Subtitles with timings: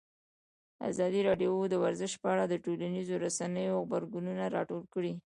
[0.89, 5.13] ازادي راډیو د ورزش په اړه د ټولنیزو رسنیو غبرګونونه راټول کړي.